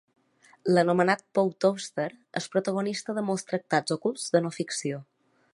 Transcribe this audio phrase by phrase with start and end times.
[0.75, 2.07] L'anomenat Poe Toaster
[2.43, 5.05] és protagonista de molts tractats ocults de no ficció.